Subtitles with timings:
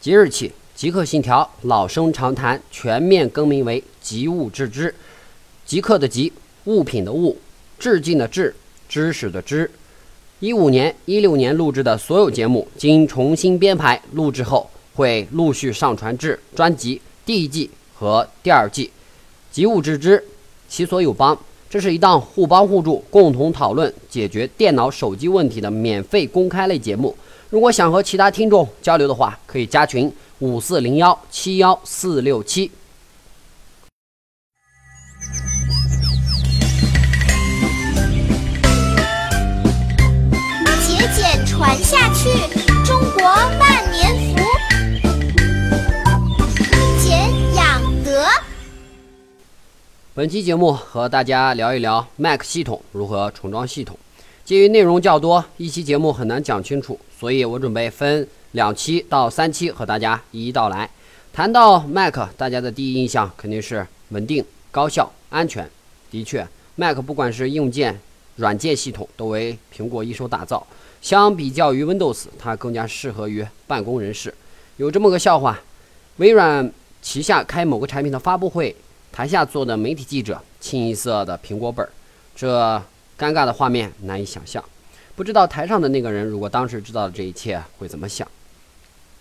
[0.00, 4.94] 即日起，极客信条老生常谈全面更名为极物致知。
[5.66, 6.32] 极客的极，
[6.64, 7.36] 物品的物，
[7.78, 8.54] 致敬的致，
[8.88, 9.70] 知识的知。
[10.38, 18.90] 一五年、一六年录制的所有节目，经重新编排录制后，会陆续上传至专辑第一季和第二季。
[19.52, 20.24] 极物致知，
[20.66, 21.38] 其所有帮。
[21.68, 27.14] 这是一档互帮互助、共同讨论解决电脑、手机问题的免费公开类节目。
[27.50, 32.70] 如果想和其他听众交流的话，可以加群五四零幺七幺四六七。
[40.86, 42.28] 节俭传下去，
[42.84, 44.36] 中国万年福。
[47.02, 47.18] 俭
[47.56, 48.24] 养德。
[50.14, 53.98] 本期节目和大家聊一聊 Mac 系统如何重装系统。
[54.50, 60.90] 基于内容较多，一期节目很难讲清楚，所以我准备分两期到三期和大家一一道来。
[61.32, 65.70] 谈到 Mac，大家的第一印象肯定是稳定、高效、安全。
[66.10, 66.44] 的确
[66.74, 68.00] ，Mac 不管是硬件、
[68.34, 70.66] 软件系统，都为苹果一手打造。
[71.00, 74.34] 相比较于 Windows，它更加适合于办公人士。
[74.78, 75.60] 有这么个笑话：
[76.16, 76.68] 微软
[77.00, 78.74] 旗下开某个产品的发布会，
[79.12, 81.92] 台下坐的媒体记者清一色的苹果本儿，
[82.34, 82.82] 这
[83.20, 84.64] 尴尬的画面难以想象。
[85.14, 88.26] 不知道台上的那个人如果当时知道了这一切会怎么想？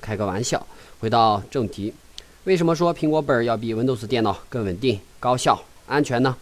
[0.00, 0.64] 开个玩笑，
[1.00, 1.92] 回到正题，
[2.44, 6.36] 为什么说苹果本儿要比 Windows 电脑更稳定、高效、安全呢？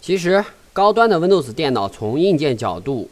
[0.00, 0.42] 其实，
[0.72, 3.10] 高端的 Windows 电脑从硬件角度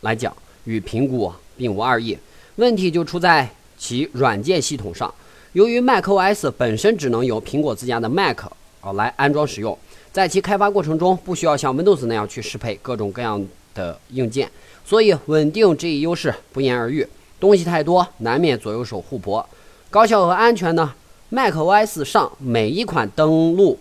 [0.00, 2.16] 来讲，与苹果并无二异。
[2.56, 5.14] 问题就出在其软件系统上。
[5.52, 8.38] 由于 macOS 本身只能由苹果自家的 Mac
[8.80, 9.76] 啊来安装使用，
[10.12, 14.50] 在其开发过程中不需要像 Windows 那样去适配各种各样的硬件，
[14.84, 17.06] 所以稳定这一优势不言而喻。
[17.38, 19.44] 东西太多，难免左右手互搏。
[19.88, 20.92] 高效和安全呢
[21.32, 23.78] ？macOS 上每一款登录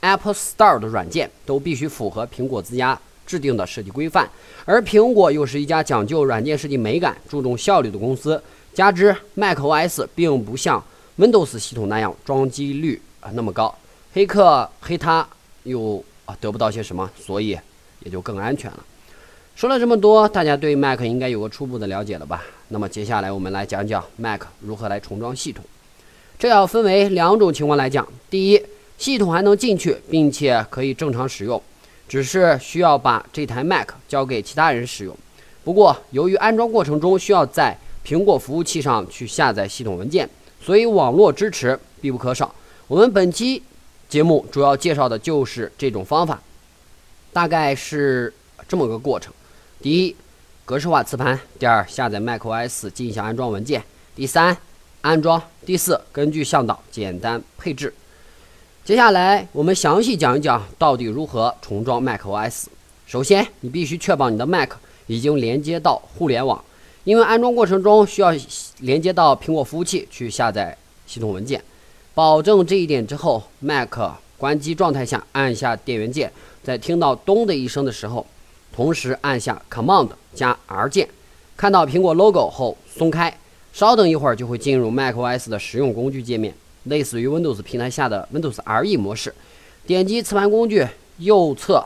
[0.00, 4.28] Apple Store 的软件都必须符合苹果自家制定的设计规范，
[4.64, 8.42] 而苹果又是一家讲究软件设计美感、注重效率的公司，
[8.74, 10.82] 加之 macOS 并不像
[11.18, 13.72] Windows 系统那样装机率啊那么高，
[14.12, 15.26] 黑客黑他
[15.64, 17.58] 又啊得不到些什么，所以
[18.00, 18.84] 也就更安全了。
[19.54, 22.44] 说了这么多，大家对 Mac 应该有个初步的了解了吧？
[22.68, 25.64] 那么接下来我们来讲讲 Mac 如何来重装系统。
[26.38, 28.06] 这要分为两种情况来讲。
[28.30, 28.62] 第一，
[28.96, 31.60] 系统还能进去，并且可以正常使用，
[32.08, 35.16] 只是需要把这台 Mac 交给其他人使用。
[35.64, 37.76] 不过，由于安装过程中需要在
[38.06, 40.28] 苹果服务器上去下载系统文件，
[40.62, 42.54] 所以网络支持必不可少。
[42.86, 43.60] 我们本期
[44.08, 46.40] 节目主要介绍的就是这种方法，
[47.30, 48.32] 大概是
[48.66, 49.32] 这么个过程。
[49.82, 50.16] 第一，
[50.64, 53.82] 格式化磁盘；第二，下载 macOS 进行安装文件；
[54.16, 54.56] 第三，
[55.02, 57.92] 安装；第四，根据向导简单配置。
[58.82, 62.64] 接下来我们详细讲一讲到底如何重装 macOS。
[63.06, 64.70] 首先，你必须确保你的 Mac
[65.06, 66.64] 已经连接到互联网，
[67.04, 68.32] 因为安装过程中需要
[68.78, 70.74] 连接到苹果服务器去下载
[71.06, 71.62] 系统文件。
[72.18, 73.96] 保证这一点之后，Mac
[74.36, 76.32] 关机状态下按下电源键，
[76.64, 78.26] 在听到咚的一声的时候。
[78.74, 81.08] 同时按下 Command 加 R 键，
[81.56, 83.38] 看到苹果 logo 后松开，
[83.72, 86.52] 稍等一会儿就会进入 macOS 的实用工具界面，
[86.86, 89.32] 类似于 Windows 平台下的 Windows RE 模式。
[89.86, 90.84] 点击磁盘工具，
[91.18, 91.84] 右侧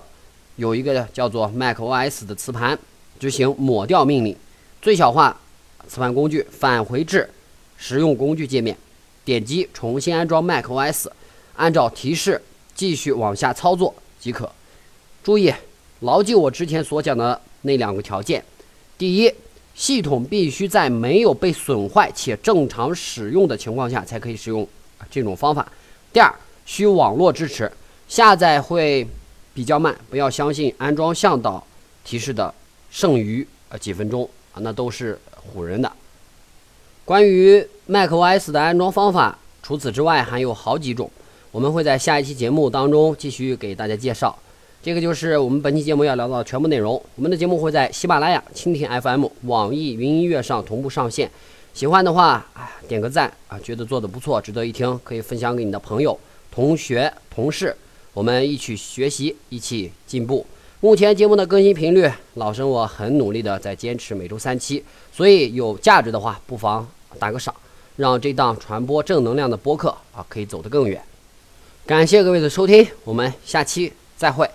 [0.56, 2.78] 有一个叫做 macOS 的磁盘，
[3.20, 4.34] 执行抹掉命令，
[4.80, 5.38] 最小化
[5.86, 7.28] 磁盘工具，返回至
[7.76, 8.74] 实用工具界面，
[9.24, 11.06] 点击重新安装 macOS，
[11.56, 12.40] 按照提示
[12.74, 14.50] 继续往下操作即可。
[15.22, 15.52] 注意。
[16.00, 18.44] 牢记我之前所讲的那两个条件：
[18.98, 19.32] 第一，
[19.72, 24.66] 系统必须在没有被损坏且正常使用的情况下才可以使用
[25.08, 25.62] 这种方法；
[26.12, 26.34] 第二，
[26.66, 27.70] 需网络支持，
[28.08, 29.06] 下载会
[29.54, 31.64] 比较慢，不要相信安装向导
[32.04, 32.52] 提示的
[32.90, 35.16] 剩余呃几分钟啊，那都是
[35.54, 35.92] 唬人的。
[37.04, 41.10] 关于 macOS 的安装方法，除此之外还有好几种，
[41.50, 44.36] 我们会在下一期节目当中继续给大家介绍。
[44.80, 46.94] 这个就是我们本期节目要聊到的全部内容。
[47.16, 51.28] 我们的节目会在喜马拉雅、蜻蜓 FM、网易云音乐上同步上线。
[51.74, 56.16] 喜欢的话，啊，点个赞啊，觉得做的不错，值得一听，可以分享给你的朋友、
[56.50, 57.76] 同学、同事，
[58.12, 60.46] 我们一起学习，一起进步。
[60.84, 64.82] 目前节目的更新频率，老生我很努力的在坚持每周三期，
[65.12, 66.84] 所以有价值的话，不妨
[67.20, 67.54] 打个赏，
[67.94, 71.00] 让这档传播正能量的播客啊，可以走得更远。
[71.86, 74.50] 感谢各位的收听，我们下期再会。